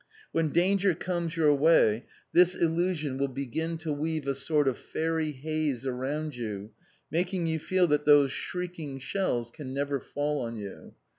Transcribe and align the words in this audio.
When 0.31 0.49
danger 0.49 0.95
comes 0.95 1.37
your 1.37 1.53
way 1.53 2.05
this 2.33 2.55
illusion 2.55 3.19
will 3.19 3.27
begin 3.27 3.77
to 3.85 3.93
weave 3.93 4.27
a 4.27 4.33
sort 4.33 4.67
of 4.67 4.79
fairy 4.79 5.29
haze 5.29 5.85
around 5.85 6.35
you, 6.35 6.71
making 7.11 7.45
you 7.45 7.59
feel 7.59 7.85
that 7.85 8.05
those 8.05 8.31
shrieking 8.31 8.97
shells 8.97 9.51
can 9.51 9.75
never 9.75 9.99
fall 9.99 10.41
on 10.43 10.55
you! 10.55 10.95